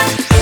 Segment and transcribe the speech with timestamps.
[0.00, 0.39] え?